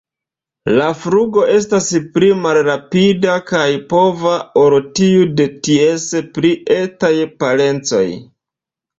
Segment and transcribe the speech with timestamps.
[0.79, 4.31] La flugo estas pli malrapida kaj pova
[4.61, 6.07] ol tiu de ties
[6.39, 7.13] pli etaj
[7.45, 8.03] parencoj.